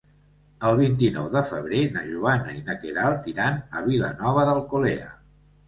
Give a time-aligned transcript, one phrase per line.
[0.69, 5.15] El vint-i-nou de febrer na Joana i na Queralt iran a Vilanova d'Alcolea.